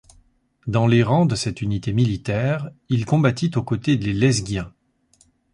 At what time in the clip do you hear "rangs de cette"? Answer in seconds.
1.03-1.61